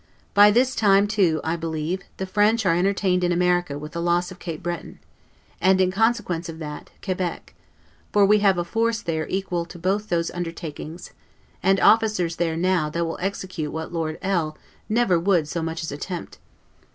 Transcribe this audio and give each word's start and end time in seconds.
By 0.33 0.49
this 0.49 0.73
time, 0.73 1.05
too, 1.05 1.39
I 1.43 1.55
believe, 1.55 2.01
the 2.17 2.25
French 2.25 2.65
are 2.65 2.75
entertained 2.75 3.23
in 3.23 3.31
America 3.31 3.77
with 3.77 3.91
the 3.91 4.01
loss 4.01 4.31
of 4.31 4.39
Cape 4.39 4.63
Breton; 4.63 4.97
and, 5.61 5.79
in 5.79 5.91
consequence 5.91 6.49
of 6.49 6.57
that, 6.57 6.89
Quebec; 7.03 7.53
for 8.11 8.25
we 8.25 8.39
have 8.39 8.57
a 8.57 8.63
force 8.63 8.99
there 9.03 9.27
equal 9.27 9.63
to 9.65 9.77
both 9.77 10.09
those 10.09 10.31
undertakings, 10.31 11.11
and 11.61 11.79
officers 11.79 12.37
there, 12.37 12.57
now, 12.57 12.89
that 12.89 13.05
will 13.05 13.19
execute 13.21 13.71
what 13.71 13.93
Lord 13.93 14.17
L 14.23 14.57
never 14.89 15.19
would 15.19 15.47
so 15.47 15.61
much 15.61 15.83
as 15.83 15.91
attempt. 15.91 16.39